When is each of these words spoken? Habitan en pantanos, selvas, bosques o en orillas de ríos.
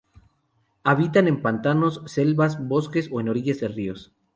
Habitan 0.83 1.27
en 1.27 1.43
pantanos, 1.43 2.01
selvas, 2.07 2.57
bosques 2.67 3.07
o 3.11 3.21
en 3.21 3.29
orillas 3.29 3.59
de 3.59 3.67
ríos. 3.67 4.11